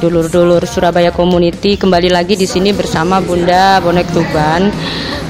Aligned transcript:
dulur-dulur 0.00 0.62
Surabaya 0.64 1.12
Community. 1.12 1.76
Kembali 1.80 2.12
lagi 2.12 2.36
di 2.36 2.44
sini 2.44 2.72
bersama 2.72 3.20
Bunda 3.20 3.80
Bonek 3.80 4.08
Tuban. 4.12 4.68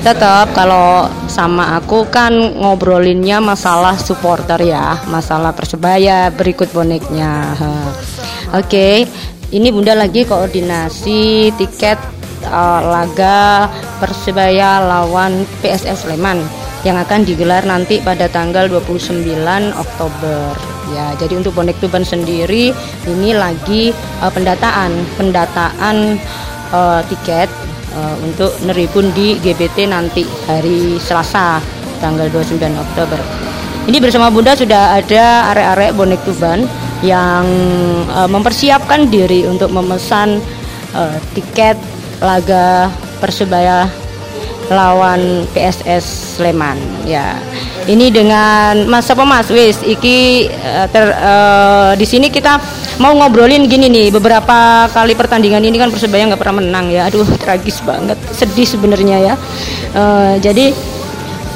Tetap 0.03 0.55
kalau 0.55 1.11
sama 1.27 1.79
aku 1.79 2.07
kan 2.07 2.30
ngobrolinnya 2.35 3.43
masalah 3.43 3.98
supporter 3.98 4.62
ya, 4.62 5.02
masalah 5.10 5.51
Persebaya 5.51 6.30
berikut 6.30 6.71
boneknya. 6.71 7.59
Oke, 8.55 9.07
ini 9.51 9.69
Bunda 9.74 9.98
lagi 9.98 10.23
koordinasi 10.23 11.51
tiket 11.59 11.98
eh, 12.46 12.80
laga 12.87 13.66
Persebaya 13.98 14.85
lawan 14.85 15.43
PSS 15.62 16.07
Sleman 16.07 16.43
yang 16.87 17.02
akan 17.02 17.27
digelar 17.27 17.66
nanti 17.66 17.98
pada 17.98 18.30
tanggal 18.30 18.71
29 18.71 19.27
Oktober. 19.74 20.76
Ya, 20.95 21.18
jadi 21.18 21.34
untuk 21.42 21.58
bonek 21.58 21.82
Tuban 21.82 22.06
sendiri 22.06 22.70
ini 23.10 23.30
lagi 23.34 23.90
eh, 23.90 24.30
pendataan, 24.30 24.95
pendataan 25.18 26.14
eh, 26.70 27.00
tiket 27.10 27.50
eh, 27.96 28.16
untuk 28.22 28.54
neribun 28.62 29.10
di 29.10 29.34
GBT 29.42 29.90
nanti 29.90 30.22
hari 30.46 31.00
Selasa 31.02 31.59
tanggal 31.98 32.30
29 32.30 32.60
Oktober. 32.76 33.18
Ini 33.86 34.02
bersama 34.02 34.34
Bunda 34.34 34.59
sudah 34.59 34.98
ada 34.98 35.54
arek-arek 35.54 35.90
bonek 35.95 36.23
Tuban 36.23 36.66
yang 37.02 37.46
eh, 38.06 38.28
mempersiapkan 38.30 39.10
diri 39.10 39.43
untuk 39.46 39.74
memesan 39.74 40.38
eh, 40.95 41.18
tiket 41.34 41.78
laga 42.23 42.90
Persebaya 43.16 44.05
lawan 44.70 45.46
PSS 45.54 46.36
Sleman. 46.36 46.78
Ya. 47.06 47.38
Ini 47.86 48.10
dengan 48.10 48.86
Mas 48.90 49.06
apa 49.06 49.22
Mas? 49.22 49.46
Wis 49.50 49.78
iki 49.86 50.50
eh, 50.50 50.86
ter, 50.90 51.06
eh, 51.14 51.92
di 51.95 52.06
sini 52.06 52.26
kita 52.32 52.59
mau 52.98 53.14
ngobrolin 53.14 53.70
gini 53.70 53.87
nih 53.87 54.09
beberapa 54.10 54.90
kali 54.90 55.14
pertandingan 55.14 55.62
ini 55.62 55.78
kan 55.78 55.94
Persebaya 55.94 56.26
nggak 56.26 56.40
pernah 56.42 56.59
menang 56.62 56.90
ya. 56.90 57.06
Aduh 57.06 57.26
tragis 57.38 57.78
banget 57.87 58.18
sedih 58.34 58.66
sebenarnya 58.66 59.16
ya. 59.32 59.34
Eh, 59.94 60.34
jadi 60.42 60.66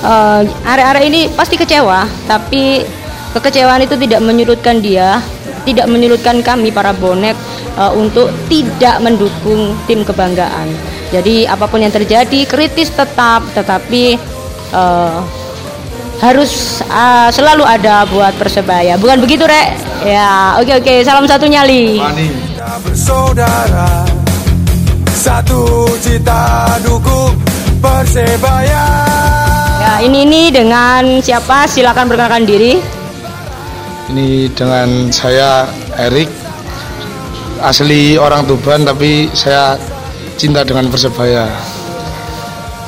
eh, 0.06 0.42
area-area 0.66 1.05
ini 1.06 1.20
pasti 1.34 1.58
kecewa 1.58 2.06
tapi 2.31 2.86
kekecewaan 3.34 3.86
itu 3.86 3.94
tidak 3.98 4.20
menyurutkan 4.22 4.83
dia 4.83 5.22
tidak 5.62 5.86
menyurutkan 5.86 6.41
kami 6.41 6.72
para 6.72 6.94
bonek 6.97 7.36
eh, 7.77 7.92
untuk 7.94 8.33
tidak 8.48 8.98
mendukung 9.03 9.77
tim 9.84 10.03
kebanggaan 10.03 10.69
jadi 11.11 11.50
apa 11.50 11.66
pun 11.66 11.83
yang 11.83 11.91
terjadi 11.91 12.47
kritis 12.47 12.94
tetap 12.94 13.42
tetapi 13.50 14.14
eh, 14.70 15.19
harus 16.22 16.84
eh, 16.86 17.28
selalu 17.34 17.66
ada 17.66 18.06
buat 18.06 18.36
persebaya. 18.39 18.94
Bukan 18.94 19.19
begitu 19.19 19.42
rek? 19.42 19.75
Ya 20.06 20.56
oke 20.62 20.81
oke. 20.81 20.94
Salam 21.03 21.27
satu 21.27 21.50
nyali. 21.50 21.98
Kita 21.98 22.70
bersaudara 22.86 24.06
Satu 25.20 25.84
cita 26.00 26.81
dukung 26.81 27.36
Persebaya. 27.81 28.84
Ya 29.81 29.92
ini 30.05 30.25
ini 30.25 30.42
dengan 30.53 31.20
siapa? 31.20 31.64
Silakan 31.64 32.08
perkenalkan 32.08 32.44
diri. 32.44 32.77
Ini 34.12 34.53
dengan 34.53 35.08
saya 35.08 35.64
Erik. 35.97 36.28
Asli 37.60 38.16
orang 38.16 38.49
Tuban 38.49 38.88
tapi 38.88 39.28
saya 39.37 39.76
cinta 40.37 40.63
dengan 40.63 40.87
Persebaya. 40.91 41.47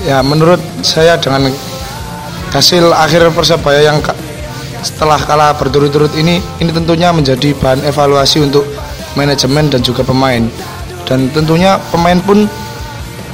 Ya 0.03 0.19
menurut 0.21 0.59
saya 0.83 1.15
dengan 1.19 1.51
hasil 2.51 2.91
akhir 2.91 3.31
Persebaya 3.33 3.81
yang 3.87 3.99
setelah 4.83 5.17
kalah 5.23 5.55
berturut-turut 5.55 6.11
ini 6.19 6.43
ini 6.59 6.71
tentunya 6.75 7.15
menjadi 7.15 7.55
bahan 7.55 7.87
evaluasi 7.87 8.43
untuk 8.43 8.67
manajemen 9.15 9.71
dan 9.71 9.81
juga 9.81 10.03
pemain. 10.03 10.43
Dan 11.07 11.31
tentunya 11.31 11.79
pemain 11.91 12.19
pun 12.23 12.47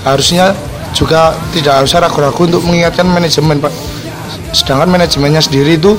harusnya 0.04 0.52
juga 0.96 1.36
tidak 1.52 1.84
usah 1.84 2.04
ragu-ragu 2.04 2.48
untuk 2.48 2.64
mengingatkan 2.64 3.08
manajemen 3.08 3.60
Pak. 3.60 3.72
Sedangkan 4.52 4.88
manajemennya 4.88 5.44
sendiri 5.44 5.76
itu 5.76 5.96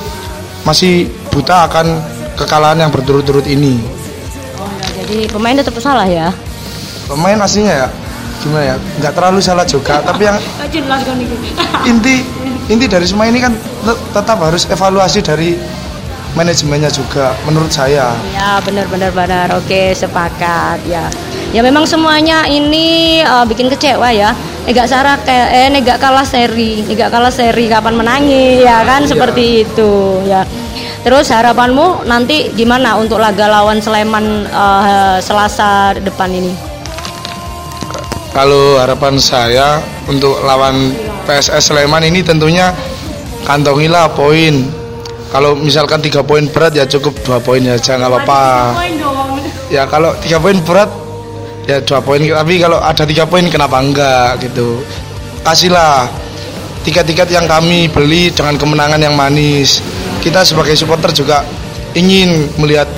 masih 0.65 1.07
buta 1.33 1.69
akan 1.69 1.97
kekalahan 2.35 2.87
yang 2.87 2.91
berturut-turut 2.93 3.45
ini. 3.45 3.79
jadi 4.99 5.25
pemain 5.33 5.57
tetap 5.57 5.73
salah 5.81 6.05
ya 6.05 6.29
Pemain 7.09 7.41
aslinya 7.41 7.73
ya 7.73 7.89
gimana 8.39 8.63
ya 8.63 8.75
nggak 9.03 9.13
terlalu 9.19 9.39
salah 9.43 9.67
juga 9.67 9.99
tapi 9.99 10.23
yang 10.23 10.39
inti 11.83 12.23
inti 12.71 12.85
dari 12.87 13.03
semua 13.03 13.27
ini 13.27 13.43
kan 13.43 13.51
tet- 13.83 14.03
tetap 14.15 14.39
harus 14.39 14.63
evaluasi 14.63 15.19
dari 15.19 15.59
manajemennya 16.37 16.87
juga 16.87 17.35
menurut 17.43 17.67
saya 17.67 18.13
Ya 18.31 18.61
benar 18.63 18.87
benar. 19.11 19.47
Oke 19.57 19.91
sepakat 19.91 20.79
ya. 20.87 21.09
Ya 21.49 21.65
memang 21.65 21.89
semuanya 21.89 22.45
ini 22.45 23.19
eh, 23.19 23.45
bikin 23.49 23.67
kecewa 23.67 24.07
ya. 24.13 24.31
Negak 24.69 24.85
sarah 24.85 25.17
kayak 25.25 25.49
eh 25.49 25.67
negak 25.73 25.97
kalah 25.97 26.21
seri, 26.23 26.85
negak 26.85 27.09
kalah 27.09 27.33
seri 27.33 27.65
kapan 27.65 27.97
menangi 27.97 28.61
ya 28.61 28.85
kan 28.85 29.03
seperti 29.03 29.65
itu 29.65 30.21
ya. 30.29 30.45
Terus 31.01 31.33
harapanmu 31.33 32.05
nanti 32.05 32.53
gimana 32.53 32.93
untuk 33.01 33.17
laga 33.17 33.49
lawan 33.49 33.81
Sleman 33.81 34.45
eh, 34.45 35.17
Selasa 35.25 35.97
depan 35.97 36.29
ini? 36.29 36.68
Kalau 38.29 38.77
harapan 38.77 39.17
saya 39.17 39.81
untuk 40.05 40.37
lawan 40.45 40.93
PSS 41.25 41.73
Sleman 41.73 42.05
ini 42.05 42.21
tentunya 42.21 42.69
kantongilah 43.45 44.09
poin. 44.13 44.69
Kalau 45.29 45.53
misalkan 45.53 46.01
tiga 46.01 46.25
poin 46.25 46.49
berat 46.49 46.73
ya 46.73 46.85
cukup 46.89 47.13
dua 47.21 47.37
poin 47.37 47.61
aja 47.61 47.97
nggak 47.97 48.09
apa-apa. 48.09 48.45
Ya 49.69 49.85
kalau 49.85 50.13
tiga 50.21 50.41
poin 50.41 50.57
berat 50.61 50.89
ya 51.69 51.81
dua 51.81 52.01
poin. 52.01 52.21
Tapi 52.21 52.57
kalau 52.57 52.81
ada 52.81 53.05
tiga 53.05 53.25
poin 53.29 53.45
kenapa 53.49 53.77
enggak 53.81 54.41
gitu. 54.41 54.81
Kasihlah 55.45 56.09
tiket-tiket 56.85 57.29
yang 57.29 57.45
kami 57.45 57.89
beli 57.89 58.33
dengan 58.33 58.57
kemenangan 58.57 59.01
yang 59.01 59.13
manis. 59.13 59.81
Kita 60.21 60.41
sebagai 60.45 60.73
supporter 60.73 61.13
juga 61.13 61.45
ingin 61.93 62.49
melihat 62.57 62.89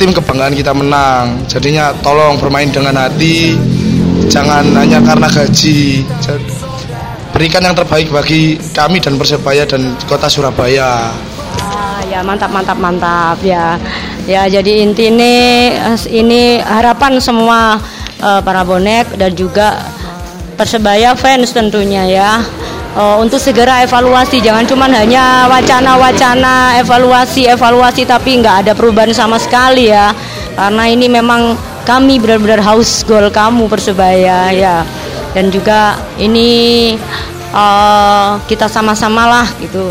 tim 0.00 0.12
kebanggaan 0.12 0.56
kita 0.56 0.72
menang. 0.72 1.44
Jadinya 1.48 1.92
tolong 2.00 2.40
bermain 2.40 2.72
dengan 2.72 2.96
hati 2.96 3.56
jangan 4.28 4.64
hanya 4.76 4.98
karena 5.02 5.28
gaji. 5.30 6.06
Berikan 7.32 7.64
yang 7.64 7.72
terbaik 7.72 8.12
bagi 8.12 8.60
kami 8.76 9.00
dan 9.00 9.16
Persebaya 9.16 9.64
dan 9.64 9.96
kota 10.04 10.28
Surabaya. 10.28 11.10
Ah, 11.64 12.04
ya 12.04 12.20
mantap 12.20 12.52
mantap 12.52 12.76
mantap 12.76 13.40
ya. 13.40 13.80
Ya 14.28 14.46
jadi 14.46 14.84
inti 14.84 15.08
ini 15.08 15.34
ini 16.12 16.60
harapan 16.60 17.16
semua 17.18 17.80
eh, 18.20 18.40
para 18.44 18.62
bonek 18.62 19.16
dan 19.16 19.32
juga 19.32 19.80
persebaya 20.60 21.16
fans 21.16 21.56
tentunya 21.56 22.04
ya. 22.04 22.44
Eh, 22.92 23.16
untuk 23.16 23.40
segera 23.40 23.80
evaluasi 23.80 24.44
jangan 24.44 24.68
cuman 24.68 24.92
hanya 24.92 25.48
wacana-wacana 25.48 26.76
evaluasi 26.84 27.48
evaluasi 27.48 28.04
tapi 28.04 28.44
nggak 28.44 28.68
ada 28.68 28.72
perubahan 28.76 29.16
sama 29.16 29.40
sekali 29.40 29.88
ya. 29.88 30.12
Karena 30.52 30.84
ini 30.84 31.08
memang 31.08 31.56
kami 31.82 32.22
benar-benar 32.22 32.62
haus 32.62 33.02
gol 33.02 33.26
kamu 33.30 33.66
persebaya 33.66 34.54
ya 34.54 34.86
dan 35.34 35.50
juga 35.50 35.98
ini 36.16 36.94
eh, 37.52 38.30
kita 38.46 38.66
sama-sama 38.70 39.26
lah 39.26 39.48
gitu 39.58 39.90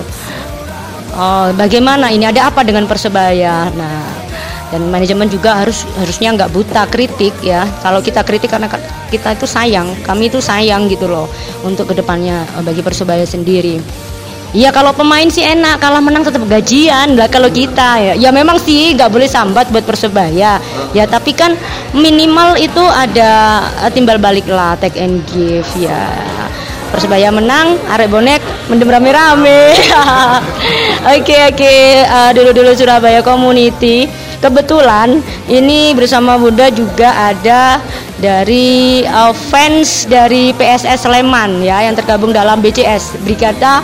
Oh, 1.11 1.51
bagaimana 1.59 2.07
ini 2.07 2.23
ada 2.23 2.47
apa 2.47 2.63
dengan 2.63 2.87
persebaya? 2.87 3.67
Nah, 3.75 3.99
dan 4.71 4.87
manajemen 4.87 5.27
juga 5.27 5.59
harus 5.59 5.83
harusnya 5.99 6.31
nggak 6.31 6.51
buta 6.55 6.87
kritik 6.87 7.35
ya. 7.43 7.67
Kalau 7.83 7.99
kita 7.99 8.23
kritik 8.23 8.47
karena 8.47 8.71
ka- 8.71 8.79
kita 9.11 9.35
itu 9.35 9.43
sayang, 9.43 9.91
kami 10.07 10.31
itu 10.31 10.39
sayang 10.39 10.87
gitu 10.87 11.11
loh 11.11 11.27
untuk 11.67 11.91
ke 11.91 11.99
depannya 11.99 12.47
eh, 12.55 12.63
bagi 12.63 12.79
persebaya 12.79 13.27
sendiri. 13.27 13.83
Iya 14.51 14.67
kalau 14.75 14.91
pemain 14.91 15.23
sih 15.31 15.47
enak, 15.47 15.79
kalah 15.79 16.03
menang 16.03 16.27
tetap 16.27 16.43
gajian 16.43 17.15
lah 17.15 17.31
kalau 17.31 17.47
kita 17.47 18.03
ya. 18.03 18.13
Ya 18.19 18.29
memang 18.35 18.59
sih 18.59 18.91
nggak 18.99 19.07
boleh 19.07 19.23
sambat 19.23 19.71
buat 19.71 19.87
persebaya. 19.87 20.59
Ya 20.91 21.03
tapi 21.07 21.31
kan 21.31 21.55
minimal 21.95 22.59
itu 22.59 22.83
ada 22.83 23.63
eh, 23.87 23.91
timbal 23.95 24.19
balik 24.19 24.43
lah, 24.51 24.75
take 24.75 24.99
and 24.99 25.23
give 25.31 25.67
ya. 25.79 26.11
Persebaya 26.91 27.31
menang, 27.31 27.79
arek 27.95 28.11
bonek 28.11 28.43
mendem 28.67 28.91
rame-rame. 28.91 29.71
Oke 31.15 31.33
oke, 31.49 31.75
eh, 32.03 32.31
dulu-dulu 32.35 32.75
Surabaya 32.75 33.23
Community. 33.23 34.05
Kebetulan 34.41 35.21
ini 35.47 35.93
bersama 35.93 36.33
Bunda 36.33 36.67
juga 36.73 37.13
ada 37.29 37.77
dari 38.21 39.01
uh, 39.05 39.33
fans 39.33 40.05
dari 40.05 40.53
PSS 40.53 41.09
Sleman 41.09 41.61
ya 41.65 41.81
yang 41.85 41.97
tergabung 41.97 42.33
dalam 42.33 42.61
BCS 42.61 43.21
Brigada 43.25 43.81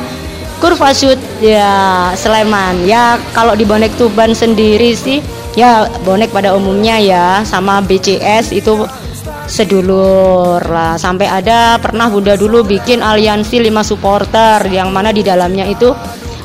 Kurva 0.57 0.89
Shoot 0.89 1.21
ya 1.37 2.11
Sleman. 2.17 2.89
Ya 2.89 3.21
kalau 3.37 3.53
di 3.53 3.61
bonek 3.63 3.93
Tuban 3.95 4.33
sendiri 4.33 4.97
sih 4.97 5.21
ya 5.53 5.85
bonek 6.01 6.33
pada 6.33 6.57
umumnya 6.57 6.97
ya 6.97 7.45
sama 7.45 7.81
BCS 7.85 8.53
itu 8.57 8.85
sedulur 9.47 10.59
lah. 10.65 10.97
Sampai 10.99 11.29
ada 11.29 11.79
pernah 11.79 12.11
Bunda 12.11 12.35
dulu 12.35 12.65
bikin 12.65 12.99
aliansi 13.05 13.63
5 13.63 13.85
supporter 13.85 14.65
yang 14.67 14.89
mana 14.91 15.13
di 15.13 15.23
dalamnya 15.23 15.69
itu 15.69 15.93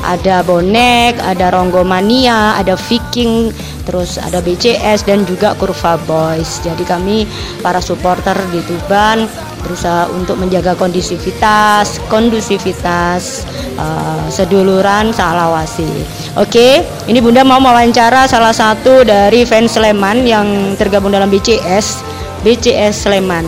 ada 0.03 0.43
bonek, 0.43 1.17
ada 1.23 1.55
Ronggomania, 1.55 2.59
ada 2.59 2.75
Viking, 2.75 3.55
terus 3.87 4.19
ada 4.19 4.43
BCS 4.43 5.07
dan 5.07 5.23
juga 5.25 5.55
Kurva 5.57 5.99
Boys. 6.05 6.59
Jadi 6.63 6.83
kami 6.83 7.25
para 7.63 7.79
supporter 7.79 8.35
di 8.51 8.61
Tuban 8.67 9.27
berusaha 9.63 10.11
untuk 10.11 10.43
menjaga 10.43 10.75
kondisivitas, 10.75 12.03
kondusivitas 12.11 13.47
uh, 13.79 14.27
seduluran 14.27 15.15
Salawasi. 15.15 15.87
Oke, 16.35 16.83
ini 17.07 17.23
Bunda 17.23 17.47
mau 17.47 17.63
mewawancara 17.63 18.27
salah 18.27 18.53
satu 18.53 19.07
dari 19.07 19.47
fans 19.47 19.79
Sleman 19.79 20.27
yang 20.27 20.75
tergabung 20.75 21.15
dalam 21.15 21.31
BCS, 21.31 22.03
BCS 22.43 23.07
Sleman. 23.07 23.47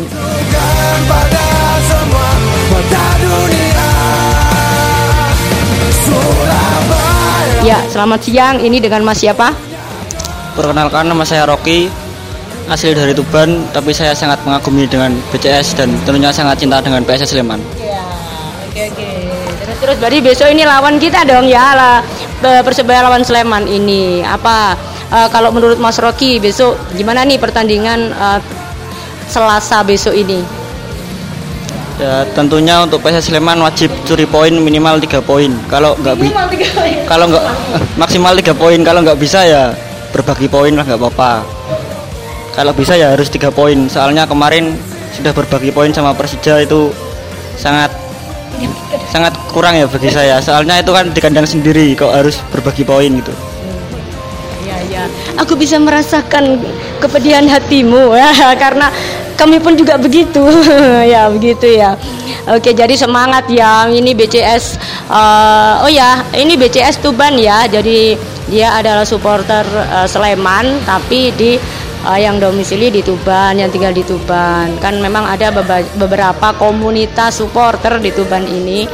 pada 1.04 1.43
Ya, 7.64 7.80
selamat 7.88 8.20
siang. 8.28 8.60
Ini 8.60 8.76
dengan 8.76 9.08
Mas 9.08 9.24
siapa? 9.24 9.48
Perkenalkan 10.52 11.08
nama 11.08 11.24
saya 11.24 11.48
Rocky, 11.48 11.88
asli 12.68 12.92
dari 12.92 13.16
Tuban, 13.16 13.64
tapi 13.72 13.88
saya 13.96 14.12
sangat 14.12 14.36
mengagumi 14.44 14.84
dengan 14.84 15.16
BCS 15.32 15.80
dan 15.80 15.88
tentunya 16.04 16.28
sangat 16.28 16.60
cinta 16.60 16.84
dengan 16.84 17.00
PSS 17.08 17.32
Sleman. 17.32 17.56
Ya, 17.80 18.04
oke 18.68 18.82
oke. 18.92 19.08
Terus 19.64 19.76
terus 19.80 19.96
berarti 19.96 20.18
besok 20.20 20.52
ini 20.52 20.68
lawan 20.68 21.00
kita 21.00 21.24
dong 21.24 21.48
ya 21.48 21.72
lah 21.72 21.96
Persebaya 22.44 23.00
lawan 23.00 23.24
Sleman 23.24 23.64
ini. 23.64 24.20
Apa 24.20 24.76
uh, 25.08 25.28
kalau 25.32 25.48
menurut 25.48 25.80
Mas 25.80 25.96
Rocky 25.96 26.36
besok 26.36 26.76
gimana 26.92 27.24
nih 27.24 27.40
pertandingan 27.40 28.12
uh, 28.12 28.44
Selasa 29.24 29.80
besok 29.80 30.12
ini? 30.12 30.63
Ya 31.94 32.26
tentunya 32.34 32.82
untuk 32.82 32.98
PSS 33.06 33.30
Sleman 33.30 33.62
wajib 33.62 33.94
curi 34.02 34.26
poin 34.26 34.50
minimal 34.50 34.98
tiga 34.98 35.22
poin. 35.22 35.54
Kalau 35.70 35.94
nggak 35.94 36.16
bisa, 36.18 36.42
kalau 37.06 37.30
nggak 37.30 37.44
maksimal 38.02 38.34
tiga 38.34 38.50
poin. 38.50 38.82
Kalau 38.82 39.06
nggak 39.06 39.18
bisa 39.18 39.46
ya 39.46 39.70
berbagi 40.10 40.50
poin 40.50 40.74
lah 40.74 40.82
nggak 40.82 40.98
apa-apa. 40.98 41.46
Kalau 42.54 42.74
bisa 42.74 42.98
ya 42.98 43.14
harus 43.14 43.30
tiga 43.30 43.54
poin. 43.54 43.86
Soalnya 43.86 44.26
kemarin 44.26 44.74
sudah 45.14 45.30
berbagi 45.30 45.70
poin 45.70 45.94
sama 45.94 46.10
Persija 46.18 46.66
itu 46.66 46.90
sangat 47.54 47.94
sangat 49.14 49.30
kurang 49.54 49.78
ya 49.78 49.86
bagi 49.86 50.10
saya. 50.10 50.42
Soalnya 50.42 50.82
itu 50.82 50.90
kan 50.90 51.14
di 51.14 51.20
kandang 51.22 51.46
sendiri 51.46 51.94
kok 51.94 52.10
harus 52.10 52.42
berbagi 52.50 52.82
poin 52.82 53.22
gitu. 53.22 53.30
Ya 54.66 54.82
ya, 54.90 55.06
aku 55.38 55.54
bisa 55.54 55.78
merasakan 55.78 56.58
kepedihan 56.98 57.46
hatimu 57.46 58.14
ya 58.18 58.34
karena 58.58 58.90
kami 59.34 59.58
pun 59.60 59.74
juga 59.78 59.98
begitu. 59.98 60.42
Ya 61.04 61.28
begitu 61.28 61.68
ya. 61.68 61.94
Oke 62.48 62.72
jadi 62.72 62.94
semangat 62.96 63.46
ya. 63.52 63.86
Ini 63.86 64.16
BCS 64.16 64.80
uh, 65.08 65.14
eh, 65.14 65.84
oh 65.84 65.90
ya 65.90 66.24
ini 66.34 66.56
BCS 66.56 67.04
Tuban 67.04 67.36
ya. 67.36 67.68
Jadi 67.68 68.16
dia 68.48 68.76
adalah 68.76 69.04
supporter 69.04 69.64
uh, 69.64 70.08
Sleman 70.08 70.84
tapi 70.84 71.32
di 71.36 71.56
uh, 72.04 72.18
yang 72.18 72.40
domisili 72.40 72.92
di 72.92 73.00
Tuban 73.04 73.56
yang 73.60 73.68
tinggal 73.68 73.92
di 73.92 74.02
Tuban. 74.04 74.76
Kan 74.80 74.98
memang 75.00 75.28
ada 75.28 75.52
beberapa 75.96 76.56
komunitas 76.56 77.40
supporter 77.40 78.00
di 78.00 78.10
Tuban 78.12 78.44
ini 78.48 78.86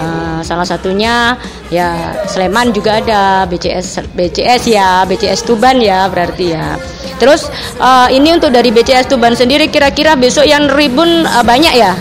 uh, 0.00 0.40
salah 0.44 0.64
satunya 0.64 1.36
ya 1.72 2.16
Sleman 2.28 2.72
juga 2.72 3.00
ada 3.00 3.44
BCS 3.48 4.04
BCS 4.14 4.62
ya 4.68 5.02
BCS 5.08 5.44
Tuban 5.44 5.80
ya 5.80 6.06
berarti 6.08 6.46
ya 6.52 6.76
Terus 7.16 7.48
uh, 7.80 8.08
ini 8.12 8.36
untuk 8.36 8.52
dari 8.52 8.68
BCS 8.68 9.08
Tuban 9.08 9.32
sendiri 9.32 9.72
kira-kira 9.72 10.14
besok 10.14 10.44
yang 10.44 10.68
ribun 10.68 11.24
uh, 11.24 11.44
banyak 11.44 11.72
ya? 11.72 11.92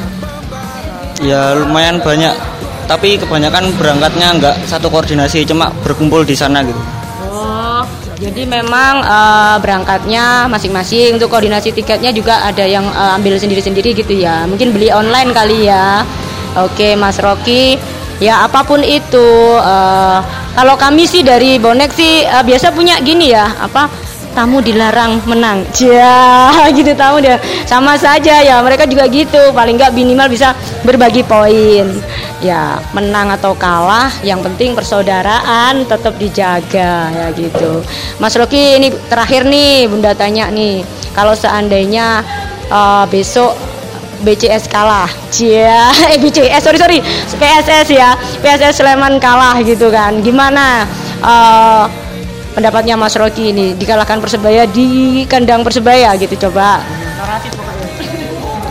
Ya 1.23 1.55
lumayan 1.55 2.03
banyak. 2.03 2.35
Tapi 2.85 3.17
kebanyakan 3.17 3.73
berangkatnya 3.79 4.27
nggak 4.37 4.55
satu 4.69 4.93
koordinasi, 4.93 5.41
cuma 5.47 5.73
berkumpul 5.81 6.21
di 6.21 6.37
sana 6.37 6.61
gitu. 6.61 6.77
Oh, 7.33 7.81
jadi 8.19 8.45
memang 8.45 9.01
uh, 9.01 9.57
berangkatnya 9.57 10.45
masing-masing. 10.51 11.17
Untuk 11.17 11.31
koordinasi 11.31 11.73
tiketnya 11.73 12.13
juga 12.13 12.45
ada 12.45 12.61
yang 12.67 12.85
uh, 12.93 13.17
ambil 13.17 13.39
sendiri-sendiri 13.39 13.95
gitu 13.95 14.13
ya. 14.13 14.45
Mungkin 14.45 14.75
beli 14.75 14.91
online 14.91 15.31
kali 15.33 15.65
ya. 15.65 16.05
Oke, 16.55 16.95
Mas 16.95 17.19
Rocky. 17.19 17.75
Ya 18.23 18.47
apa 18.47 18.63
pun 18.63 18.79
itu, 18.79 19.27
uh, 19.59 20.23
kalau 20.55 20.79
kami 20.79 21.03
sih 21.03 21.19
dari 21.19 21.59
bonek 21.59 21.91
sih 21.91 22.23
uh, 22.23 22.47
biasa 22.47 22.71
punya 22.71 22.95
gini 23.03 23.35
ya, 23.35 23.43
apa 23.59 23.91
tamu 24.35 24.59
dilarang 24.59 25.23
menang. 25.23 25.63
Ya 25.79 26.67
gitu 26.75 26.91
tamu 26.95 27.23
dia. 27.23 27.39
Sama 27.63 27.95
saja 27.95 28.43
ya 28.43 28.59
mereka 28.59 28.83
juga 28.83 29.07
gitu. 29.07 29.55
Paling 29.55 29.79
nggak 29.79 29.95
minimal 29.95 30.27
bisa 30.27 30.51
berbagi 30.83 31.23
poin. 31.23 31.87
Ya 32.43 32.79
menang 32.91 33.31
atau 33.31 33.55
kalah 33.55 34.11
yang 34.21 34.43
penting 34.43 34.75
persaudaraan 34.75 35.87
tetap 35.87 36.19
dijaga 36.19 37.09
ya 37.09 37.27
gitu. 37.35 37.83
Mas 38.19 38.35
Rocky 38.35 38.79
ini 38.79 38.91
terakhir 39.07 39.47
nih 39.47 39.87
Bunda 39.87 40.11
tanya 40.11 40.51
nih. 40.51 40.83
Kalau 41.15 41.31
seandainya 41.31 42.23
uh, 42.67 43.07
besok 43.07 43.74
BCS 44.23 44.71
kalah, 44.71 45.09
cia, 45.33 45.91
eh 46.11 46.17
BCS 46.21 46.61
sorry 46.63 46.79
sorry, 46.79 46.99
PSS 47.35 47.87
ya, 47.91 48.15
PSS 48.39 48.79
Sleman 48.79 49.19
kalah 49.19 49.59
gitu 49.65 49.91
kan, 49.91 50.21
gimana? 50.23 50.87
Uh, 51.19 51.89
pendapatnya 52.55 52.95
Mas 52.95 53.17
Rocky 53.19 53.51
ini? 53.51 53.75
Dikalahkan 53.75 54.23
Persebaya 54.23 54.63
di 54.69 55.23
kandang 55.27 55.61
Persebaya 55.65 56.15
gitu 56.15 56.47
coba. 56.47 56.79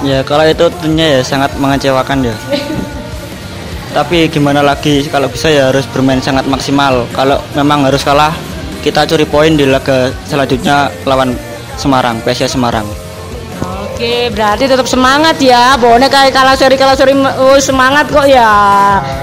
Ya 0.05 0.21
kalau 0.21 0.45
itu 0.45 0.69
tentunya 0.69 1.17
ya 1.17 1.21
sangat 1.25 1.57
mengecewakan 1.57 2.29
ya. 2.29 2.37
Tapi 3.97 4.29
gimana 4.29 4.61
lagi 4.61 5.01
kalau 5.09 5.33
bisa 5.33 5.49
ya 5.49 5.73
harus 5.73 5.89
bermain 5.89 6.21
sangat 6.21 6.45
maksimal. 6.45 7.09
Kalau 7.17 7.41
memang 7.57 7.89
harus 7.89 8.05
kalah 8.05 8.37
kita 8.85 9.09
curi 9.09 9.25
poin 9.25 9.57
di 9.57 9.65
laga 9.65 10.13
selanjutnya 10.29 10.93
lawan 11.09 11.33
Semarang 11.81 12.21
PSIS 12.21 12.53
Semarang 12.53 12.85
Oke, 13.95 14.27
berarti 14.35 14.67
tetap 14.67 14.91
semangat 14.91 15.39
ya. 15.39 15.79
Bonek 15.79 16.11
kayak 16.11 16.35
kalah 16.35 16.59
seri 16.59 16.75
kalah 16.75 16.99
seri 16.99 17.15
oh, 17.15 17.55
semangat 17.63 18.11
kok 18.11 18.27
ya. 18.27 18.51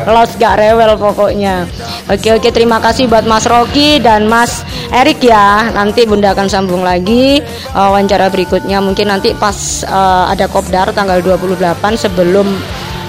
Los 0.07 0.31
gak 0.39 0.63
rewel 0.63 0.95
pokoknya. 0.95 1.68
Oke 2.07 2.31
oke 2.31 2.47
terima 2.55 2.79
kasih 2.79 3.12
buat 3.12 3.27
Mas 3.27 3.43
Rocky 3.51 4.00
dan 4.00 4.31
Mas 4.31 4.63
Erik 4.96 5.27
ya. 5.27 5.67
Nanti 5.75 6.07
Bunda 6.07 6.31
akan 6.31 6.48
sambung 6.48 6.88
lagi 6.88 7.43
uh, 7.75 7.91
wawancara 7.91 8.31
berikutnya. 8.31 8.79
Mungkin 8.79 9.12
nanti 9.12 9.36
pas 9.36 9.84
uh, 9.91 10.31
ada 10.31 10.48
kopdar 10.48 10.96
tanggal 10.96 11.19
28 11.19 11.60
sebelum 12.07 12.48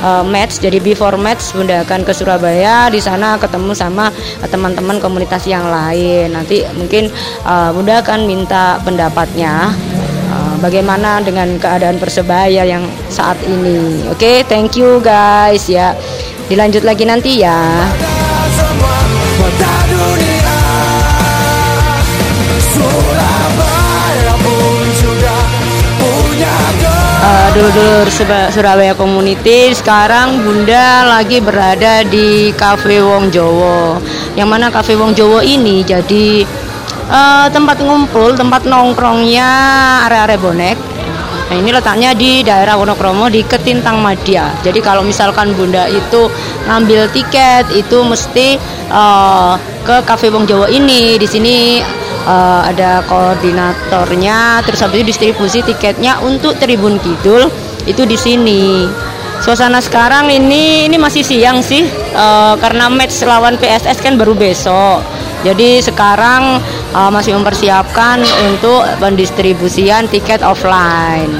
uh, 0.02 0.26
match 0.26 0.58
jadi 0.58 0.82
before 0.82 1.14
match 1.14 1.54
Bunda 1.54 1.86
akan 1.86 2.02
ke 2.02 2.10
Surabaya 2.10 2.90
di 2.90 2.98
sana 2.98 3.38
ketemu 3.38 3.70
sama 3.70 4.10
teman-teman 4.50 4.98
komunitas 4.98 5.46
yang 5.46 5.70
lain 5.70 6.34
nanti 6.34 6.66
mungkin 6.74 7.06
uh, 7.46 7.70
Bunda 7.70 8.02
akan 8.02 8.26
minta 8.26 8.82
pendapatnya 8.82 9.70
bagaimana 10.62 11.18
dengan 11.18 11.58
keadaan 11.58 11.98
persebaya 11.98 12.62
yang 12.62 12.86
saat 13.10 13.34
ini? 13.42 14.06
Oke 14.06 14.22
okay, 14.22 14.36
thank 14.46 14.78
you 14.78 15.02
guys 15.02 15.66
ya. 15.66 15.98
Dilanjut 16.46 16.86
lagi 16.86 17.02
nanti 17.02 17.42
ya. 17.42 17.90
Uh, 27.22 27.48
dulur-dulur 27.54 28.10
Surabaya 28.50 28.98
Community 28.98 29.70
sekarang 29.70 30.42
Bunda 30.42 31.06
lagi 31.06 31.38
berada 31.38 32.02
di 32.02 32.50
Cafe 32.58 32.98
Wong 32.98 33.30
Jowo. 33.30 34.02
Yang 34.34 34.48
mana 34.50 34.66
Cafe 34.74 34.98
Wong 34.98 35.14
Jowo 35.14 35.38
ini 35.38 35.86
jadi 35.86 36.42
uh, 37.08 37.46
tempat 37.50 37.80
ngumpul, 37.82 38.36
tempat 38.36 38.68
nongkrongnya 38.68 39.50
area-area 40.06 40.38
bonek. 40.38 40.78
Nah, 41.52 41.60
ini 41.60 41.68
letaknya 41.68 42.16
di 42.16 42.40
daerah 42.40 42.80
Wonokromo 42.80 43.28
di 43.28 43.44
Ketintang 43.44 44.00
Madia. 44.00 44.56
Jadi 44.64 44.80
kalau 44.80 45.04
misalkan 45.04 45.52
Bunda 45.52 45.84
itu 45.84 46.32
ngambil 46.64 47.12
tiket 47.12 47.68
itu 47.76 48.00
mesti 48.00 48.56
uh, 48.88 49.60
ke 49.84 50.00
Cafe 50.08 50.32
Wong 50.32 50.48
Jawa 50.48 50.72
ini. 50.72 51.20
Di 51.20 51.28
sini 51.28 51.76
uh, 52.24 52.64
ada 52.64 53.04
koordinatornya, 53.04 54.64
terus 54.64 54.80
habis 54.80 55.04
itu 55.04 55.12
distribusi 55.12 55.60
tiketnya 55.60 56.24
untuk 56.24 56.56
Tribun 56.56 56.96
Kidul 56.96 57.52
itu 57.84 58.00
di 58.08 58.16
sini. 58.16 58.88
Suasana 59.44 59.84
sekarang 59.84 60.32
ini 60.32 60.88
ini 60.88 60.96
masih 60.96 61.20
siang 61.20 61.60
sih 61.60 61.84
uh, 62.16 62.56
karena 62.56 62.88
match 62.88 63.20
lawan 63.28 63.60
PSS 63.60 64.00
kan 64.00 64.16
baru 64.16 64.32
besok. 64.32 65.04
Jadi 65.42 65.82
sekarang 65.82 66.62
uh, 66.94 67.10
masih 67.10 67.34
mempersiapkan 67.34 68.22
untuk 68.46 68.86
pendistribusian 69.02 70.06
tiket 70.06 70.40
offline. 70.42 71.30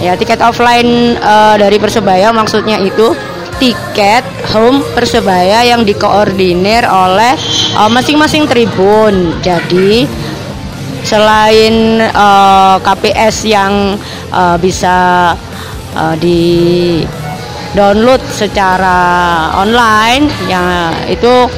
Ya 0.00 0.16
tiket 0.16 0.40
offline 0.40 1.16
uh, 1.20 1.54
dari 1.60 1.76
Persebaya 1.76 2.32
maksudnya 2.32 2.80
itu 2.80 3.12
tiket 3.60 4.24
home 4.50 4.82
Persebaya 4.96 5.62
yang 5.62 5.86
dikoordinir 5.86 6.88
oleh 6.88 7.36
uh, 7.76 7.90
masing-masing 7.92 8.48
tribun. 8.48 9.36
Jadi 9.44 10.08
selain 11.04 12.00
uh, 12.00 12.80
KPS 12.80 13.44
yang 13.44 14.00
uh, 14.32 14.56
bisa 14.56 15.30
uh, 15.92 16.14
di 16.16 17.04
download 17.76 18.22
secara 18.32 19.50
online 19.58 20.30
yang 20.48 20.94
itu 21.10 21.50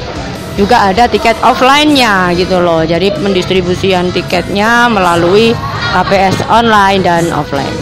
juga 0.57 0.89
ada 0.89 1.05
tiket 1.05 1.37
offline-nya 1.45 2.33
gitu 2.33 2.57
loh. 2.57 2.81
Jadi 2.83 3.13
pendistribusian 3.13 4.09
tiketnya 4.09 4.89
melalui 4.89 5.53
KPS 5.93 6.49
online 6.49 7.05
dan 7.05 7.29
offline. 7.31 7.77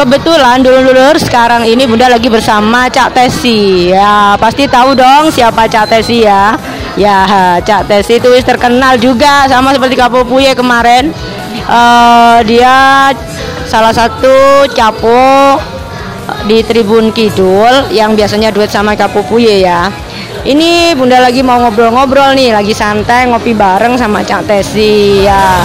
Kebetulan 0.00 0.64
dulu-dulu 0.64 1.12
sekarang 1.20 1.68
ini 1.68 1.84
Bunda 1.84 2.08
lagi 2.08 2.32
bersama 2.32 2.88
Cak 2.88 3.12
Tesi. 3.12 3.92
Ya, 3.92 4.32
pasti 4.40 4.64
tahu 4.64 4.96
dong 4.96 5.28
siapa 5.28 5.68
Cak 5.68 5.92
Tesi 5.92 6.24
ya. 6.24 6.56
Ya, 6.96 7.60
Cak 7.60 7.84
Tesi 7.84 8.16
itu 8.16 8.32
terkenal 8.40 8.96
juga 8.96 9.44
sama 9.44 9.76
seperti 9.76 10.00
Kapopuye 10.00 10.56
kemarin. 10.56 11.12
Uh, 11.68 12.40
dia 12.48 13.12
salah 13.68 13.92
satu 13.92 14.64
capo 14.72 15.60
di 16.48 16.64
Tribun 16.64 17.12
Kidul 17.12 17.92
yang 17.92 18.16
biasanya 18.16 18.48
duet 18.48 18.72
sama 18.72 18.96
Kapopuye 18.96 19.68
ya. 19.68 19.92
Ini 20.40 20.96
Bunda 20.96 21.20
lagi 21.20 21.44
mau 21.44 21.60
ngobrol-ngobrol 21.60 22.32
nih, 22.32 22.56
lagi 22.56 22.72
santai 22.72 23.28
ngopi 23.28 23.52
bareng 23.52 23.92
sama 24.00 24.24
Cak 24.24 24.48
Tesi 24.48 25.20
ya. 25.28 25.60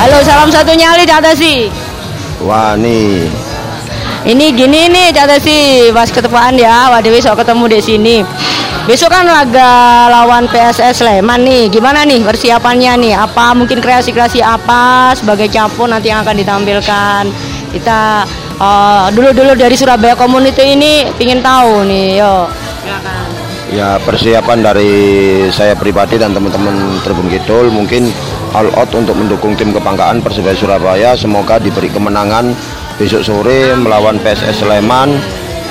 Halo, 0.00 0.18
salam 0.24 0.48
satu 0.48 0.72
nyali 0.72 1.04
Cak 1.04 1.20
Tesi. 1.20 1.68
Wah, 2.40 2.80
nih. 2.80 3.28
Ini 4.24 4.46
gini 4.56 4.88
nih 4.88 5.12
Cak 5.12 5.36
Tesi, 5.36 5.92
pas 5.92 6.08
ketepaan 6.08 6.56
ya, 6.56 6.88
waduh 6.96 7.12
besok 7.12 7.44
ketemu 7.44 7.76
di 7.76 7.80
sini. 7.84 8.16
Besok 8.82 9.14
kan 9.14 9.22
laga 9.22 10.10
lawan 10.10 10.50
PSS 10.50 11.06
Sleman 11.06 11.46
nih. 11.46 11.70
Gimana 11.70 12.02
nih 12.02 12.18
persiapannya 12.26 12.98
nih? 12.98 13.14
Apa 13.14 13.54
mungkin 13.54 13.78
kreasi-kreasi 13.78 14.42
apa 14.42 15.14
sebagai 15.14 15.46
campur 15.46 15.86
nanti 15.86 16.10
yang 16.10 16.26
akan 16.26 16.34
ditampilkan? 16.34 17.22
Kita 17.70 18.26
uh, 18.58 19.06
dulu-dulu 19.14 19.54
dari 19.54 19.78
Surabaya 19.78 20.18
Community 20.18 20.74
ini 20.74 21.06
pingin 21.14 21.38
tahu 21.38 21.86
nih, 21.86 22.26
yo. 22.26 22.50
Ya 23.70 24.02
persiapan 24.02 24.58
dari 24.66 24.92
saya 25.54 25.78
pribadi 25.78 26.18
dan 26.18 26.34
teman-teman 26.34 26.98
Tribun 27.06 27.30
Kidul 27.30 27.70
mungkin 27.70 28.10
all 28.50 28.68
out 28.74 28.90
untuk 28.98 29.14
mendukung 29.14 29.54
tim 29.54 29.70
kebanggaan 29.70 30.18
Persebaya 30.26 30.58
Surabaya. 30.58 31.14
Semoga 31.14 31.62
diberi 31.62 31.86
kemenangan 31.86 32.50
besok 32.98 33.22
sore 33.22 33.78
melawan 33.78 34.18
PSS 34.18 34.66
Sleman 34.66 35.22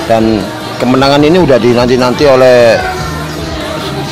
dan 0.08 0.40
kemenangan 0.82 1.22
ini 1.22 1.38
udah 1.38 1.62
dinanti-nanti 1.62 2.26
oleh 2.26 2.74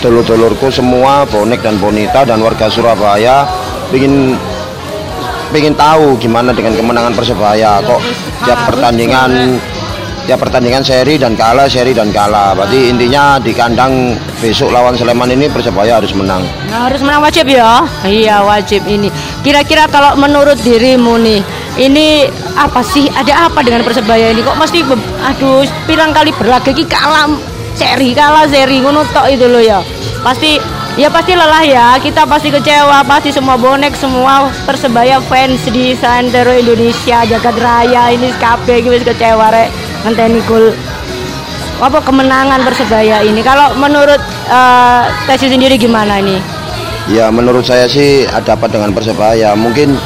dulur-dulurku 0.00 0.72
semua 0.72 1.28
bonek 1.28 1.60
dan 1.60 1.76
bonita 1.76 2.24
dan 2.24 2.40
warga 2.40 2.72
Surabaya 2.72 3.44
ingin 3.92 4.34
ingin 5.52 5.74
tahu 5.76 6.16
gimana 6.16 6.56
dengan 6.56 6.74
kemenangan 6.74 7.12
persebaya. 7.14 7.84
Kok 7.84 8.00
tiap 8.48 8.58
pertandingan 8.70 9.60
tiap 10.24 10.46
pertandingan 10.46 10.86
seri 10.86 11.18
dan 11.18 11.34
kalah 11.34 11.66
seri 11.66 11.92
dan 11.92 12.14
kalah. 12.14 12.54
Berarti 12.54 12.88
intinya 12.88 13.36
di 13.42 13.52
kandang 13.52 14.14
besok 14.38 14.72
lawan 14.72 14.94
Sleman 14.96 15.34
ini 15.34 15.50
persebaya 15.50 15.98
harus 15.98 16.14
menang. 16.14 16.46
Nah, 16.70 16.86
harus 16.88 17.02
menang 17.02 17.20
wajib 17.20 17.50
ya? 17.50 17.84
Iya 18.06 18.40
wajib 18.46 18.86
ini. 18.86 19.10
Kira-kira 19.44 19.90
kalau 19.90 20.16
menurut 20.16 20.56
dirimu 20.62 21.18
nih 21.18 21.40
ini 21.76 22.30
apa 22.54 22.80
sih? 22.80 23.10
Ada 23.10 23.50
apa 23.50 23.60
dengan 23.66 23.82
persebaya 23.82 24.32
ini? 24.32 24.40
Kok 24.40 24.56
mesti 24.56 24.80
aduh 25.28 25.66
pirang 25.84 26.14
kali 26.14 26.30
berlaga 26.38 26.70
kalah 26.88 27.49
seri 27.74 28.14
kalah 28.16 28.46
seri 28.46 28.80
ngono 28.80 29.04
tok 29.10 29.26
itu 29.30 29.46
loh 29.46 29.62
ya. 29.62 29.78
Pasti 30.20 30.60
ya 30.98 31.08
pasti 31.08 31.32
lelah 31.34 31.64
ya. 31.64 31.86
Kita 31.98 32.26
pasti 32.26 32.48
kecewa 32.52 33.02
pasti 33.04 33.30
semua 33.30 33.56
bonek 33.56 33.94
semua 33.96 34.48
persebaya 34.64 35.18
fans 35.26 35.64
di 35.70 35.94
Santero 35.96 36.52
Indonesia 36.54 37.24
jagat 37.26 37.56
raya 37.58 38.10
ini 38.14 38.30
KB 38.36 38.66
gitu 38.82 39.04
kecewa 39.04 39.50
rek 39.52 39.68
ngenteni 40.06 40.40
gol. 40.46 40.72
Apa 41.80 42.04
kemenangan 42.04 42.60
persebaya 42.60 43.24
ini? 43.24 43.40
Kalau 43.40 43.72
menurut 43.80 44.20
uh, 44.52 45.08
Tesi 45.24 45.48
sendiri 45.48 45.80
gimana 45.80 46.20
ini? 46.20 46.36
Ya 47.08 47.32
menurut 47.32 47.64
saya 47.64 47.88
sih 47.88 48.28
ada 48.28 48.52
apa 48.52 48.68
dengan 48.68 48.92
persebaya? 48.92 49.56
Mungkin 49.56 49.96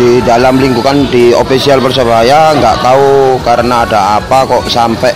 di 0.00 0.24
dalam 0.24 0.56
lingkungan 0.56 1.04
di 1.12 1.36
official 1.36 1.78
persebaya 1.84 2.56
nggak 2.56 2.80
tahu 2.80 3.36
karena 3.44 3.84
ada 3.84 4.16
apa 4.16 4.48
kok 4.48 4.64
sampai 4.72 5.12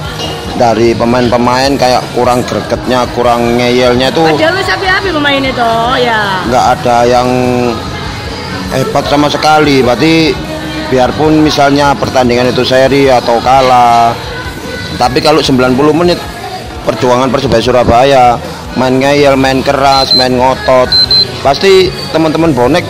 dari 0.56 0.96
pemain-pemain 0.96 1.76
kayak 1.76 2.02
kurang 2.16 2.40
gregetnya, 2.48 3.04
kurang 3.12 3.60
ngeyelnya 3.60 4.08
tuh. 4.10 4.24
Padahal 4.24 4.56
lu 4.56 4.62
sapi-api 4.64 5.08
pemain 5.12 5.42
itu, 5.44 5.72
ya. 6.00 6.42
Nggak 6.48 6.64
ada 6.80 6.96
yang 7.04 7.28
hebat 8.72 9.04
sama 9.06 9.28
sekali. 9.28 9.84
Berarti 9.84 10.32
biarpun 10.88 11.44
misalnya 11.44 11.92
pertandingan 11.92 12.50
itu 12.50 12.64
seri 12.64 13.12
atau 13.12 13.36
kalah, 13.44 14.16
tapi 14.96 15.20
kalau 15.20 15.44
90 15.44 15.76
menit 15.92 16.18
perjuangan 16.88 17.28
Persebaya 17.28 17.62
Surabaya 17.62 18.24
main 18.76 18.96
ngeyel, 19.00 19.34
main 19.36 19.60
keras, 19.64 20.12
main 20.16 20.36
ngotot, 20.36 20.88
pasti 21.40 21.88
teman-teman 22.12 22.52
bonek 22.52 22.84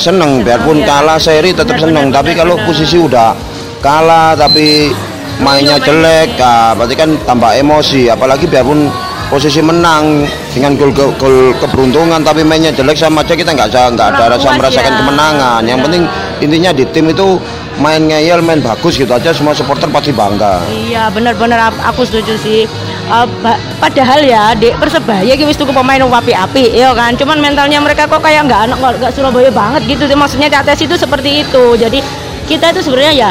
seneng 0.00 0.40
biarpun 0.40 0.80
iya. 0.80 0.88
kalah 0.88 1.18
seri 1.20 1.52
tetap 1.52 1.76
seneng. 1.76 2.08
Tapi 2.08 2.32
kalau 2.32 2.56
posisi 2.64 2.96
udah 2.96 3.36
kalah 3.82 4.38
tapi 4.38 4.92
mainnya 5.40 5.80
jelek 5.80 6.36
ya 6.36 6.76
berarti 6.76 6.94
kan 6.98 7.10
tambah 7.24 7.50
emosi 7.56 8.12
apalagi 8.12 8.44
biarpun 8.44 8.92
posisi 9.32 9.64
menang 9.64 10.28
dengan 10.52 10.76
gol, 10.76 10.92
gol, 10.92 11.08
gol 11.16 11.56
keberuntungan 11.56 12.20
tapi 12.20 12.44
mainnya 12.44 12.68
jelek 12.68 13.00
sama 13.00 13.24
aja 13.24 13.32
kita 13.32 13.56
nggak 13.56 13.72
nggak 13.96 14.08
ada 14.12 14.36
rasa 14.36 14.52
merasakan 14.52 14.92
ya. 14.92 14.98
kemenangan. 15.00 15.62
Yang 15.64 15.78
penting 15.88 16.02
intinya 16.44 16.70
di 16.76 16.84
tim 16.92 17.08
itu 17.08 17.40
main 17.80 18.04
ngeyel 18.04 18.44
main 18.44 18.60
bagus 18.60 19.00
gitu 19.00 19.08
aja 19.08 19.32
semua 19.32 19.56
supporter 19.56 19.88
pasti 19.88 20.12
bangga. 20.12 20.60
Iya 20.68 21.08
benar-benar 21.08 21.72
aku 21.80 22.04
setuju 22.04 22.36
sih. 22.44 22.68
Uh, 23.08 23.24
padahal 23.80 24.20
ya 24.20 24.52
di 24.52 24.68
persebaya 24.76 25.32
gitu 25.32 25.64
tuh 25.64 25.72
pemain 25.72 26.04
api-api 26.04 26.76
ya 26.76 26.92
kan? 26.92 27.16
Cuman 27.16 27.40
mentalnya 27.40 27.80
mereka 27.80 28.04
kok 28.04 28.20
kayak 28.20 28.44
nggak 28.44 28.68
anak 28.68 28.76
nggak 29.00 29.16
Surabaya 29.16 29.48
banget 29.48 29.96
gitu. 29.96 30.04
Maksudnya 30.12 30.52
Cates 30.52 30.84
itu 30.84 30.92
seperti 31.00 31.40
itu. 31.40 31.64
Jadi 31.80 32.04
kita 32.44 32.68
itu 32.76 32.84
sebenarnya 32.84 33.12
ya 33.16 33.30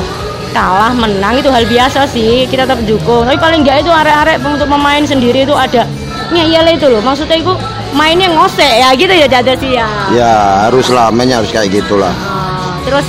kalah 0.52 0.94
menang 0.94 1.40
itu 1.40 1.50
hal 1.50 1.64
biasa 1.66 2.06
sih. 2.08 2.46
Kita 2.46 2.68
tetap 2.68 2.84
dukung. 2.84 3.26
Tapi 3.28 3.40
paling 3.40 3.64
enggak 3.66 3.84
itu 3.84 3.92
arek-arek 3.92 4.38
untuk 4.44 4.68
memain 4.68 5.04
sendiri 5.04 5.48
itu 5.48 5.56
ada 5.56 5.88
ngeyel 6.32 6.68
itu 6.72 6.88
loh. 6.88 7.02
Maksudnya 7.04 7.40
itu 7.40 7.54
mainnya 7.92 8.32
ngosek 8.32 8.74
ya 8.80 8.90
gitu 8.96 9.12
ya 9.12 9.28
jadi 9.28 9.54
sih 9.60 9.72
ya. 9.76 9.88
Ya 10.16 10.34
harus 10.68 10.88
lah 10.92 11.12
mainnya 11.12 11.44
harus 11.44 11.52
kayak 11.52 11.72
gitulah. 11.72 12.14
Uh, 12.14 12.72
terus 12.88 13.08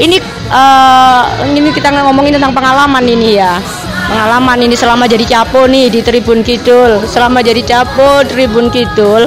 ini 0.00 0.20
uh, 0.52 1.24
ini 1.44 1.72
kita 1.72 1.92
ngomongin 1.92 2.36
tentang 2.40 2.52
pengalaman 2.56 3.04
ini 3.04 3.40
ya. 3.40 3.60
Pengalaman 4.06 4.62
ini 4.62 4.78
selama 4.78 5.10
jadi 5.10 5.26
capo 5.26 5.66
nih 5.66 5.90
di 5.90 5.98
Tribun 5.98 6.46
Kidul. 6.46 7.02
Selama 7.10 7.42
jadi 7.42 7.58
capo 7.66 8.22
Tribun 8.22 8.70
Kidul 8.70 9.26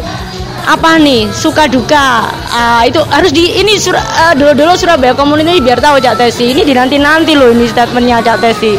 apa 0.70 1.02
nih? 1.02 1.26
Suka 1.34 1.66
duka. 1.66 2.30
Uh, 2.54 2.86
itu 2.86 3.02
harus 3.10 3.34
di 3.34 3.58
ini 3.58 3.82
sur, 3.82 3.98
uh, 3.98 4.34
dulu 4.38 4.54
dulu 4.54 4.78
Surabaya 4.78 5.18
Community 5.18 5.58
biar 5.58 5.82
tahu 5.82 5.98
Cak 5.98 6.22
Tesi. 6.22 6.54
Ini 6.54 6.62
di 6.62 6.78
nanti 6.78 7.02
nanti 7.02 7.34
loh 7.34 7.50
ini 7.50 7.66
statementnya 7.66 8.22
Cak 8.22 8.38
Tesi. 8.38 8.78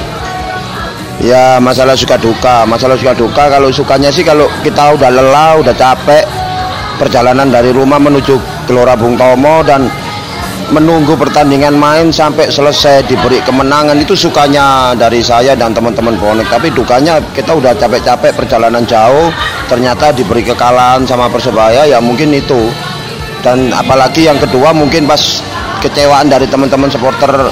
Ya 1.21 1.59
masalah 1.59 1.99
suka 1.99 2.15
duka. 2.15 2.63
Masalah 2.63 2.95
suka 2.95 3.13
duka 3.19 3.51
kalau 3.51 3.69
sukanya 3.75 4.15
sih 4.15 4.23
kalau 4.23 4.47
kita 4.63 4.95
udah 4.95 5.11
lelah 5.11 5.59
udah 5.59 5.75
capek 5.75 6.23
perjalanan 6.97 7.51
dari 7.51 7.75
rumah 7.75 7.99
menuju 7.99 8.39
Gelora 8.71 8.95
Bung 8.95 9.19
Tomo 9.19 9.67
dan 9.67 9.91
menunggu 10.71 11.19
pertandingan 11.19 11.75
main 11.75 12.15
sampai 12.15 12.49
selesai 12.49 13.05
diberi 13.11 13.43
kemenangan. 13.43 13.99
Itu 13.99 14.15
sukanya 14.15 14.95
dari 14.95 15.21
saya 15.21 15.59
dan 15.59 15.75
teman-teman 15.75 16.15
bonek. 16.17 16.47
Tapi 16.47 16.71
dukanya 16.71 17.19
kita 17.35 17.55
udah 17.55 17.75
capek-capek 17.75 18.33
perjalanan 18.35 18.87
jauh. 18.87 19.29
Ternyata 19.67 20.15
diberi 20.15 20.47
kekalahan 20.47 21.03
sama 21.07 21.27
persebaya 21.27 21.87
ya 21.87 21.99
mungkin 21.99 22.31
itu. 22.35 22.71
Dan 23.43 23.75
apalagi 23.75 24.31
yang 24.31 24.39
kedua 24.39 24.71
mungkin 24.71 25.11
pas 25.11 25.43
kecewaan 25.83 26.31
dari 26.31 26.47
teman-teman 26.47 26.93
supporter 26.93 27.51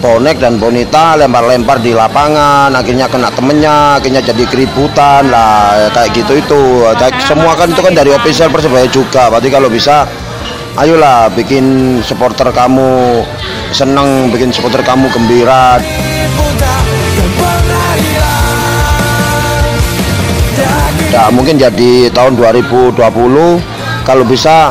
bonek 0.00 0.40
dan 0.40 0.56
bonita 0.56 1.12
lempar-lempar 1.12 1.76
di 1.84 1.92
lapangan 1.92 2.72
akhirnya 2.72 3.04
kena 3.04 3.28
temennya 3.36 4.00
akhirnya 4.00 4.22
jadi 4.24 4.44
keributan. 4.48 5.28
Lah 5.28 5.90
kayak 5.92 6.14
gitu 6.14 6.38
itu. 6.38 6.60
Semua 7.26 7.58
kan 7.58 7.68
itu 7.68 7.82
kan 7.82 7.92
dari 7.92 8.14
official 8.14 8.48
persebaya 8.52 8.86
juga. 8.88 9.28
Berarti 9.28 9.48
kalau 9.50 9.68
bisa 9.68 10.04
ayolah 10.78 11.32
bikin 11.34 11.98
supporter 12.04 12.50
kamu 12.54 13.24
seneng 13.74 14.30
bikin 14.30 14.54
supporter 14.54 14.82
kamu 14.86 15.10
gembira. 15.10 15.82
Ya 21.10 21.26
mungkin 21.34 21.58
jadi 21.58 22.06
tahun 22.14 22.38
2020 22.38 22.94
kalau 24.06 24.22
bisa 24.22 24.70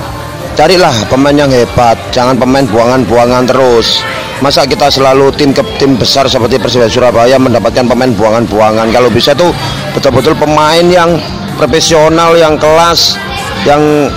carilah 0.55 0.91
pemain 1.11 1.35
yang 1.35 1.51
hebat 1.51 1.99
jangan 2.15 2.39
pemain 2.39 2.63
buangan-buangan 2.63 3.43
terus. 3.47 3.99
Masa 4.39 4.63
kita 4.63 4.87
selalu 4.87 5.35
tim 5.35 5.51
ke 5.51 5.59
tim 5.75 5.99
besar 5.99 6.23
seperti 6.31 6.55
Persibaya 6.55 6.87
Surabaya 6.87 7.35
mendapatkan 7.35 7.83
pemain 7.83 8.07
buangan-buangan? 8.15 8.87
Kalau 8.95 9.11
bisa 9.11 9.35
tuh 9.35 9.51
betul-betul 9.91 10.31
pemain 10.39 10.87
yang 10.87 11.19
profesional 11.59 12.39
yang 12.39 12.55
kelas 12.55 13.19
yang 13.67 14.07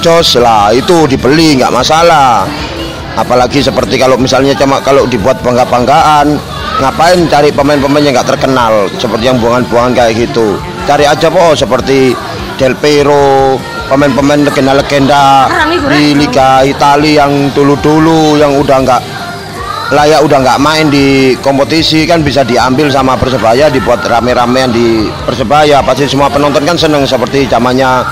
jos 0.00 0.40
lah 0.40 0.72
itu 0.72 1.06
dibeli 1.06 1.60
nggak 1.60 1.72
masalah. 1.72 2.48
Apalagi 3.14 3.60
seperti 3.60 4.00
kalau 4.00 4.16
misalnya 4.16 4.56
cuma 4.56 4.80
kalau 4.80 5.04
dibuat 5.04 5.44
bangga-banggaan 5.44 6.40
ngapain 6.80 7.20
cari 7.28 7.52
pemain-pemain 7.52 8.00
yang 8.00 8.14
nggak 8.16 8.32
terkenal 8.32 8.88
seperti 8.96 9.28
yang 9.28 9.36
buangan-buangan 9.36 9.92
kayak 9.92 10.16
gitu. 10.16 10.56
Cari 10.88 11.04
aja 11.04 11.28
po 11.28 11.52
seperti 11.52 12.16
Del 12.56 12.72
Piero 12.80 13.60
pemain-pemain 13.92 14.46
legenda-legenda 14.46 15.50
di 15.92 16.16
Liga 16.16 16.64
Italia 16.64 17.26
yang 17.26 17.52
dulu-dulu 17.52 18.40
yang 18.40 18.56
udah 18.56 18.78
nggak 18.88 19.02
layak 19.90 20.22
udah 20.22 20.38
nggak 20.38 20.62
main 20.62 20.86
di 20.86 21.34
kompetisi 21.42 22.06
kan 22.06 22.22
bisa 22.22 22.46
diambil 22.46 22.86
sama 22.94 23.18
persebaya 23.18 23.66
dibuat 23.66 24.06
rame-ramean 24.06 24.70
di 24.70 25.10
persebaya. 25.26 25.82
Pasti 25.82 26.06
semua 26.06 26.30
penonton 26.30 26.62
kan 26.62 26.78
seneng 26.78 27.02
seperti 27.02 27.50
zamannya 27.50 28.06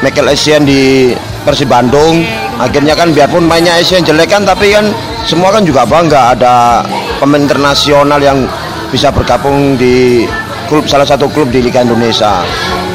Michael 0.00 0.32
Essien 0.32 0.64
di 0.64 1.12
Persib 1.44 1.68
Bandung. 1.68 2.24
Akhirnya 2.60 2.92
kan 2.92 3.12
biarpun 3.12 3.44
mainnya 3.44 3.76
Essien 3.80 4.04
jelek 4.04 4.32
kan 4.32 4.44
tapi 4.44 4.72
kan 4.72 4.92
semua 5.24 5.52
kan 5.52 5.64
juga 5.64 5.84
bangga 5.88 6.36
ada 6.36 6.84
pemain 7.20 7.40
internasional 7.40 8.20
yang 8.20 8.44
bisa 8.92 9.12
bergabung 9.12 9.76
di 9.76 10.24
klub 10.68 10.84
salah 10.88 11.06
satu 11.08 11.28
klub 11.32 11.48
di 11.48 11.64
Liga 11.64 11.84
Indonesia. 11.84 12.44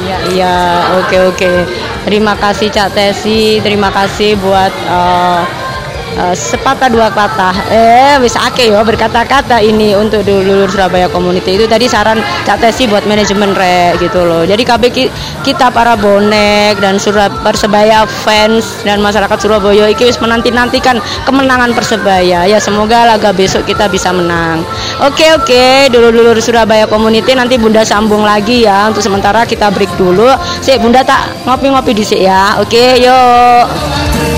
Iya, 0.06 0.18
iya, 0.34 0.56
oke 1.02 1.18
oke. 1.34 1.52
Terima 2.06 2.38
kasih 2.38 2.70
Cak 2.70 2.94
Tesi, 2.94 3.58
terima 3.66 3.90
kasih 3.90 4.38
buat 4.38 4.74
uh, 4.86 5.42
uh, 6.18 6.36
sepatah 6.36 6.90
dua 6.90 7.10
kata. 7.10 7.50
Eh, 7.72 8.14
wis 8.22 8.38
ake 8.38 8.70
yo 8.70 8.80
berkata-kata 8.86 9.58
ini 9.60 9.98
untuk 9.98 10.22
dulur 10.22 10.70
Surabaya 10.70 11.10
Community 11.10 11.58
itu 11.58 11.66
tadi 11.66 11.90
saran 11.90 12.22
Cak 12.46 12.62
Tesi 12.62 12.86
buat 12.86 13.04
manajemen 13.10 13.58
re 13.58 13.98
gitu 13.98 14.22
loh. 14.22 14.46
Jadi 14.46 14.62
KB 14.62 14.84
ki- 14.94 15.12
kita 15.42 15.74
para 15.74 15.98
bonek 15.98 16.78
dan 16.80 17.02
Surab 17.02 17.34
Persebaya 17.42 18.06
fans 18.06 18.86
dan 18.86 19.02
masyarakat 19.02 19.38
Surabaya 19.42 19.90
iki 19.90 20.06
wis 20.06 20.22
menanti-nantikan 20.22 21.02
kemenangan 21.26 21.74
Persebaya. 21.74 22.46
Ya 22.46 22.60
semoga 22.62 23.10
laga 23.10 23.34
besok 23.34 23.66
kita 23.66 23.90
bisa 23.90 24.14
menang. 24.14 24.62
Oke 25.02 25.26
oke, 25.36 25.90
dulur-dulur 25.90 26.38
Surabaya 26.40 26.86
Community 26.86 27.34
nanti 27.34 27.58
Bunda 27.58 27.82
sambung 27.82 28.22
lagi 28.22 28.64
ya. 28.68 28.88
Untuk 28.88 29.02
sementara 29.02 29.44
kita 29.44 29.74
break 29.74 29.92
dulu. 29.98 30.30
Sik 30.62 30.80
Bunda 30.84 31.02
tak 31.02 31.34
ngopi-ngopi 31.48 31.92
di 31.96 32.04
ya. 32.22 32.60
Oke, 32.62 33.00
yuk. 33.02 34.35